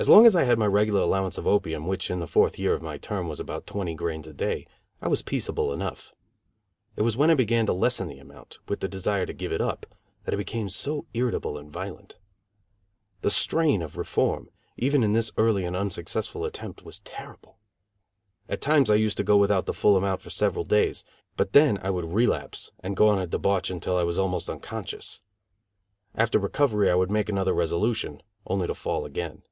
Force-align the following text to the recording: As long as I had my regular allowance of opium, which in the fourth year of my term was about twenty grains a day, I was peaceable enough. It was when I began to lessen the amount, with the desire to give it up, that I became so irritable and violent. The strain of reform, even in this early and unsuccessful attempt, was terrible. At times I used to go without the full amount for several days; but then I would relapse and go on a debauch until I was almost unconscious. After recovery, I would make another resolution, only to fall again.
As 0.00 0.08
long 0.08 0.26
as 0.26 0.36
I 0.36 0.44
had 0.44 0.60
my 0.60 0.66
regular 0.66 1.00
allowance 1.00 1.38
of 1.38 1.46
opium, 1.48 1.88
which 1.88 2.08
in 2.08 2.20
the 2.20 2.28
fourth 2.28 2.56
year 2.56 2.72
of 2.72 2.80
my 2.80 2.98
term 2.98 3.26
was 3.28 3.40
about 3.40 3.66
twenty 3.66 3.96
grains 3.96 4.28
a 4.28 4.32
day, 4.32 4.64
I 5.02 5.08
was 5.08 5.22
peaceable 5.22 5.72
enough. 5.72 6.12
It 6.94 7.02
was 7.02 7.16
when 7.16 7.30
I 7.30 7.34
began 7.34 7.66
to 7.66 7.72
lessen 7.72 8.06
the 8.06 8.20
amount, 8.20 8.58
with 8.68 8.78
the 8.78 8.86
desire 8.86 9.26
to 9.26 9.32
give 9.32 9.52
it 9.52 9.60
up, 9.60 9.86
that 10.22 10.32
I 10.32 10.36
became 10.36 10.68
so 10.68 11.06
irritable 11.14 11.58
and 11.58 11.68
violent. 11.68 12.16
The 13.22 13.30
strain 13.32 13.82
of 13.82 13.96
reform, 13.96 14.50
even 14.76 15.02
in 15.02 15.14
this 15.14 15.32
early 15.36 15.64
and 15.64 15.74
unsuccessful 15.74 16.44
attempt, 16.44 16.84
was 16.84 17.00
terrible. 17.00 17.58
At 18.48 18.60
times 18.60 18.90
I 18.90 18.94
used 18.94 19.16
to 19.16 19.24
go 19.24 19.36
without 19.36 19.66
the 19.66 19.74
full 19.74 19.96
amount 19.96 20.22
for 20.22 20.30
several 20.30 20.64
days; 20.64 21.04
but 21.36 21.54
then 21.54 21.76
I 21.82 21.90
would 21.90 22.14
relapse 22.14 22.70
and 22.78 22.96
go 22.96 23.08
on 23.08 23.18
a 23.18 23.26
debauch 23.26 23.68
until 23.68 23.96
I 23.96 24.04
was 24.04 24.16
almost 24.16 24.48
unconscious. 24.48 25.22
After 26.14 26.38
recovery, 26.38 26.88
I 26.88 26.94
would 26.94 27.10
make 27.10 27.28
another 27.28 27.52
resolution, 27.52 28.22
only 28.46 28.68
to 28.68 28.76
fall 28.76 29.04
again. 29.04 29.42